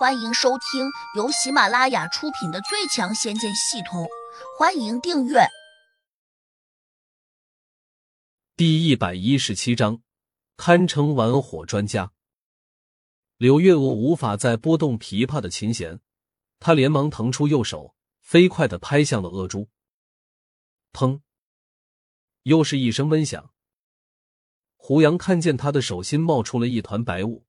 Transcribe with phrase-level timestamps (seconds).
[0.00, 4.02] 欢迎收听由喜马拉雅出品的《最强仙剑系统》，
[4.58, 5.40] 欢迎订阅。
[8.56, 10.00] 第一百一十七章，
[10.56, 12.12] 堪称玩火专家。
[13.36, 16.00] 柳月娥无法再拨动琵琶的琴弦，
[16.58, 19.68] 她连忙腾出右手，飞快的拍向了恶珠。
[20.94, 21.20] 砰！
[22.44, 23.52] 又是一声闷响。
[24.76, 27.44] 胡杨看见他的手心冒出了一团白雾。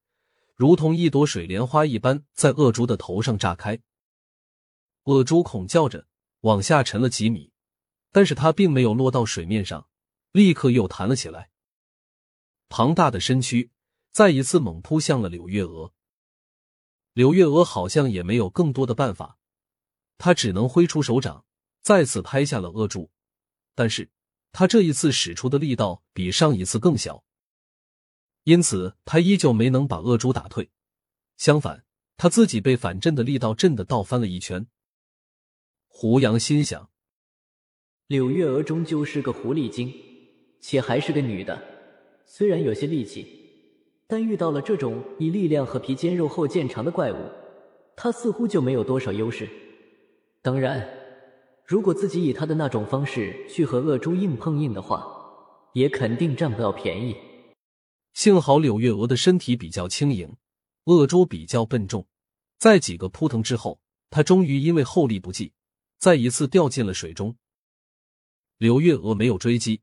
[0.61, 3.81] 如同一朵水莲花一般，在恶猪的头上炸开。
[5.05, 6.05] 恶猪恐叫着
[6.41, 7.51] 往下沉了几米，
[8.11, 9.87] 但是它并没有落到水面上，
[10.31, 11.49] 立刻又弹了起来。
[12.69, 13.71] 庞大的身躯
[14.11, 15.93] 再一次猛扑向了柳月娥。
[17.13, 19.39] 柳月娥好像也没有更多的办法，
[20.19, 21.43] 她只能挥出手掌，
[21.81, 23.09] 再次拍下了恶猪。
[23.73, 24.11] 但是
[24.51, 27.23] 她这一次使出的力道比上一次更小。
[28.43, 30.71] 因此，他依旧没能把恶猪打退，
[31.37, 31.83] 相反，
[32.17, 34.65] 他自己被反震的力道震得倒翻了一圈。
[35.87, 36.89] 胡杨心想：
[38.07, 39.93] 柳月娥终究是个狐狸精，
[40.59, 41.61] 且还是个女的，
[42.25, 43.27] 虽然有些力气，
[44.07, 47.17] 但遇到了这种以力量和皮坚肉厚见长的怪物，
[47.95, 49.47] 她似乎就没有多少优势。
[50.41, 50.89] 当然，
[51.63, 55.05] 如果自己以他的那种方式去和恶猪硬碰硬的话，
[55.73, 57.15] 也肯定占不到便宜。
[58.13, 60.35] 幸好柳月娥的身体比较轻盈，
[60.85, 62.07] 恶猪比较笨重，
[62.57, 65.53] 在几个扑腾之后，他终于因为后力不济，
[65.97, 67.37] 再一次掉进了水中。
[68.57, 69.81] 柳月娥没有追击，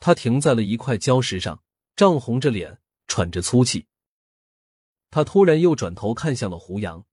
[0.00, 1.62] 她停在了一块礁石上，
[1.94, 3.86] 涨红着脸，喘着粗气。
[5.10, 7.06] 他突然又转头看向了胡杨，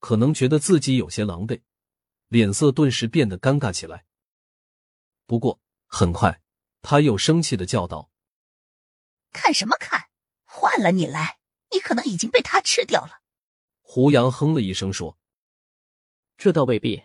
[0.00, 1.62] 可能觉得自己有些狼狈，
[2.28, 4.04] 脸色顿时变得尴尬起来。
[5.26, 6.42] 不过很快，
[6.82, 8.10] 他又生气的叫道。
[9.34, 10.04] 看什么看？
[10.46, 11.40] 换了你来，
[11.72, 13.20] 你可能已经被他吃掉了。
[13.82, 15.18] 胡杨哼了一声说
[16.38, 17.02] ：“这倒未必。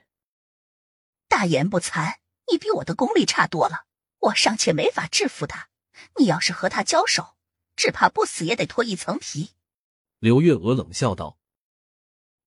[1.27, 2.19] 大言不惭，
[2.51, 3.85] 你比我的功力差多了，
[4.19, 5.69] 我尚且没法制服他，
[6.19, 7.35] 你要是和他交手，
[7.75, 9.55] 只怕不死也得脱一层皮。”
[10.19, 11.39] 刘月娥冷笑道：“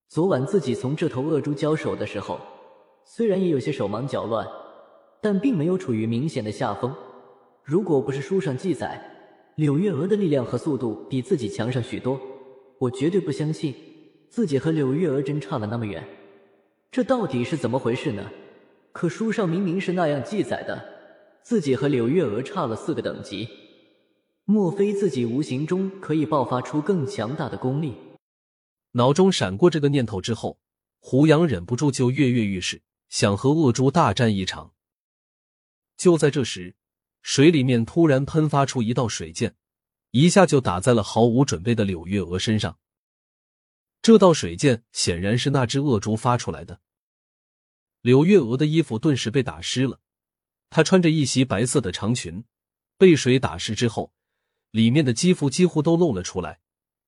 [0.07, 2.39] 昨晚自己从这头恶猪交手的时候，
[3.05, 4.47] 虽然也有些手忙脚乱，
[5.21, 6.95] 但并没有处于明显的下风。
[7.61, 9.09] 如果不是书上记载……”
[9.55, 12.19] 柳月娥的力量和速度比自己强上许多，
[12.79, 13.75] 我绝对不相信
[14.27, 16.03] 自己和柳月娥真差了那么远。
[16.89, 18.31] 这到底是怎么回事呢？
[18.91, 20.83] 可书上明明是那样记载的，
[21.43, 23.47] 自己和柳月娥差了四个等级。
[24.45, 27.93] 莫非自己无形中可以爆发出更强大的功力？
[28.93, 30.57] 脑中闪过这个念头之后，
[30.99, 34.73] 胡杨忍不住就跃跃欲试，想和恶猪大战一场。
[35.95, 36.75] 就在这时。
[37.23, 39.55] 水里面突然喷发出一道水箭，
[40.11, 42.77] 一下就打在了毫无准备的柳月娥身上。
[44.01, 46.81] 这道水箭显然是那只恶猪发出来的。
[48.01, 50.01] 柳月娥的衣服顿时被打湿了，
[50.69, 52.43] 她穿着一袭白色的长裙，
[52.97, 54.13] 被水打湿之后，
[54.71, 56.59] 里面的肌肤几乎都露了出来，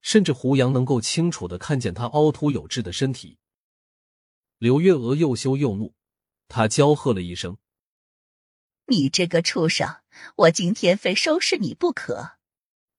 [0.01, 3.37] 甚至胡杨能够清楚的看见她凹凸有致的身体。
[4.57, 5.93] 柳月娥又羞又怒，
[6.47, 7.57] 她娇喝了一声。
[8.87, 9.97] 你这个畜生，
[10.35, 12.37] 我今天非收拾你不可！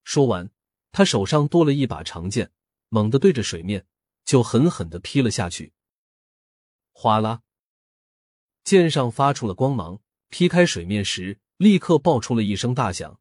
[0.05, 0.51] 说完，
[0.93, 2.51] 他手上多了一把长剑，
[2.89, 3.87] 猛地对着水面
[4.25, 5.73] 就狠狠的劈了下去。
[6.93, 7.43] 哗啦，
[8.65, 13.21] 剑上发出了光芒，劈开水面时立刻爆出了一声大响。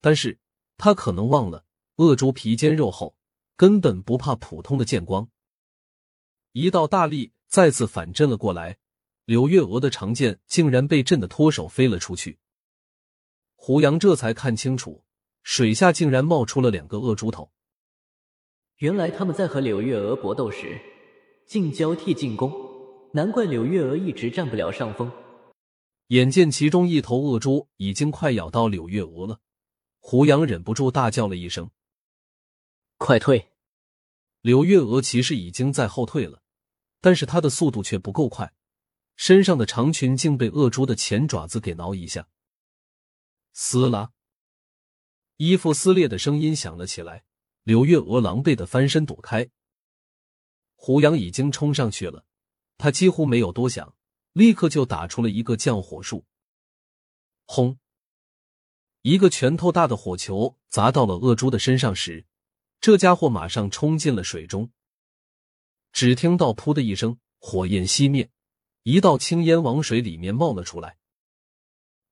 [0.00, 0.38] 但是
[0.76, 1.64] 他可能忘了，
[1.96, 3.16] 恶猪皮坚肉厚，
[3.56, 5.28] 根本不怕普通的剑光。
[6.52, 8.78] 一道大力再次反震了过来。
[9.24, 12.38] 柳月娥的长剑竟然被震得脱手飞了出去。
[13.66, 15.06] 胡杨这才看清楚，
[15.42, 17.50] 水下竟然冒出了两个恶猪头。
[18.76, 20.78] 原来他们在和柳月娥搏斗时，
[21.46, 22.52] 竟交替进攻，
[23.14, 25.10] 难怪柳月娥一直占不了上风。
[26.08, 29.40] 眼见其中一头恶猪已经快咬到柳月娥了，
[29.98, 31.70] 胡杨忍不住大叫了一声
[32.98, 33.48] ：“快退！”
[34.42, 36.42] 柳月娥其实已经在后退了，
[37.00, 38.52] 但是她的速度却不够快。
[39.16, 42.28] 身上的长裙竟被恶猪的前爪子给挠一下，
[43.56, 44.10] 撕拉，
[45.36, 47.24] 衣服撕裂的声音响了起来。
[47.62, 49.48] 柳月娥狼狈的翻身躲开，
[50.74, 52.26] 胡杨已经冲上去了，
[52.76, 53.94] 他几乎没有多想，
[54.32, 56.24] 立刻就打出了一个降火术。
[57.44, 57.78] 轰！
[59.02, 62.26] 一个拳头大的火球砸到了恶猪的身上时，
[62.80, 64.72] 这家伙马上冲进了水中。
[65.92, 68.28] 只听到“噗”的一声，火焰熄灭。
[68.82, 70.98] 一道青烟往水里面冒了出来，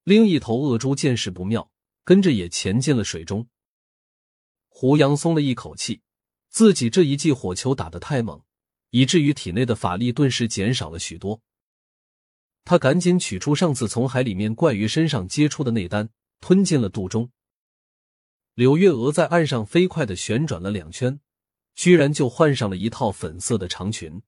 [0.05, 1.71] 另一头恶猪见势不妙，
[2.05, 3.49] 跟着也潜进了水中。
[4.69, 6.03] 胡杨松了一口气，
[6.49, 8.43] 自己这一记火球打得太猛，
[8.91, 11.41] 以至于体内的法力顿时减少了许多。
[12.65, 16.11] 他赶紧取出上次从海里面怪鱼身上接出的内丹，
[16.41, 17.31] 吞进了肚中。
[18.55, 21.21] 柳月娥在岸上飞快的旋转了两圈，
[21.75, 24.23] 居然就换上了一套粉色的长裙。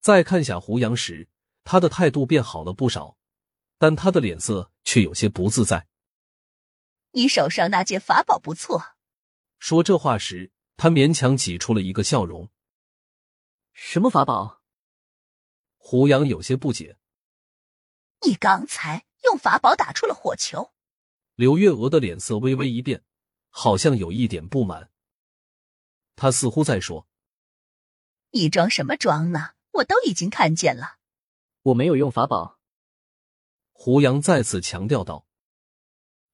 [0.00, 1.28] 再看下胡杨时，
[1.64, 3.17] 他的态度变好了不少，
[3.78, 5.86] 但他的脸色却有些不自在。
[7.12, 8.96] 你手上那件法宝不错。
[9.58, 12.50] 说这话时，他勉强挤出了一个笑容。
[13.72, 14.60] 什么法宝？
[15.76, 16.98] 胡杨有些不解。
[18.26, 20.72] 你刚才用法宝打出了火球。
[21.34, 23.04] 刘月娥的脸色微微一变，
[23.48, 24.90] 好像有一点不满。
[26.16, 27.06] 他似乎在说
[28.32, 29.54] ：“你装什么装呢？
[29.70, 30.98] 我都已经看见了。”
[31.62, 32.57] 我没有用法宝。
[33.80, 35.24] 胡杨再次强调道：“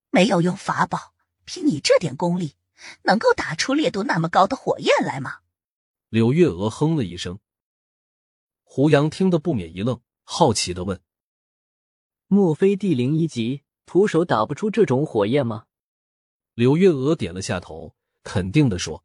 [0.08, 1.12] 没有用法宝，
[1.44, 2.56] 凭你这点功力，
[3.02, 5.40] 能够打出烈度那么高的火焰来吗？”
[6.08, 7.38] 柳月娥哼了一声。
[8.62, 11.02] 胡杨听得不免一愣，好奇的问。
[12.28, 15.66] 莫非地灵一级徒手打不出这种火焰吗？
[16.54, 19.04] 柳月娥点了下头，肯定的说：“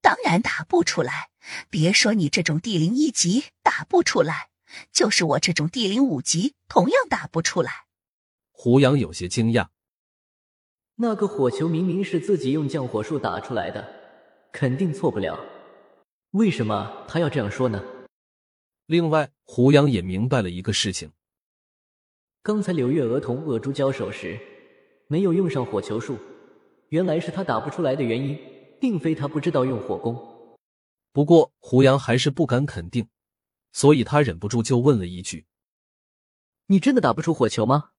[0.00, 1.28] 当然打不出来。
[1.68, 4.49] 别说你这种地灵一级打不出来，
[4.92, 7.86] 就是我这种地灵五级，同样打不出来。”
[8.52, 9.68] 胡杨有些惊讶
[10.96, 13.86] ：“那个火球明明是自己用降火术打出来的，
[14.52, 15.38] 肯定错不了。
[16.32, 17.82] 为什么他要这样说呢？”
[18.86, 21.12] 另外，胡杨也明白了一个事情。
[22.42, 24.38] 刚才柳月娥同恶猪交手时，
[25.06, 26.18] 没有用上火球术，
[26.88, 28.38] 原来是他打不出来的原因，
[28.80, 30.16] 并非他不知道用火攻。
[31.12, 33.08] 不过胡杨还是不敢肯定，
[33.72, 35.46] 所以他忍不住就问了一句
[36.66, 37.92] ：“你真的打不出火球吗？”“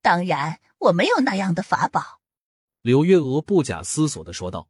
[0.00, 2.20] 当然，我没有那样的法宝。”
[2.82, 4.68] 柳月娥不假思索的说道。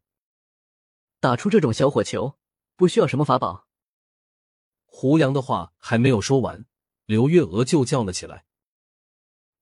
[1.21, 2.39] “打出这种小火球，
[2.77, 3.67] 不需要什么法宝。”
[4.85, 6.67] 胡杨的话还没有说完。
[7.07, 8.47] 刘月娥就叫了起来：“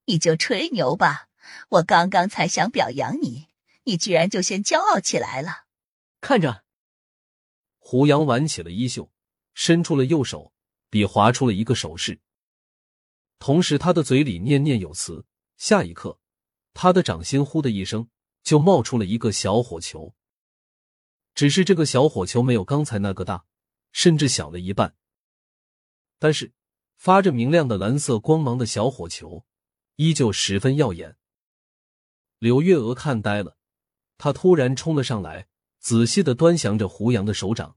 [0.06, 1.28] 你就吹牛吧！
[1.70, 3.48] 我刚刚才想表扬你，
[3.84, 5.64] 你居然就先骄傲起来了。”
[6.20, 6.64] 看着，
[7.78, 9.11] 胡杨挽起了衣袖，
[9.54, 10.52] 伸出了右手，
[10.90, 12.20] 比划出了一个手势，
[13.38, 15.24] 同时他的嘴里念念有词。
[15.56, 16.18] 下一刻，
[16.74, 18.08] 他的掌心“呼”的一声，
[18.42, 20.14] 就冒出了一个小火球。
[21.34, 23.44] 只是这个小火球没有刚才那个大，
[23.92, 24.96] 甚至小了一半。
[26.18, 26.52] 但是。
[26.94, 29.44] 发着明亮的蓝色光芒的小火球，
[29.96, 31.16] 依旧十分耀眼。
[32.38, 33.56] 柳月娥看呆了，
[34.18, 35.48] 她突然冲了上来，
[35.80, 37.76] 仔细的端详着胡杨的手掌。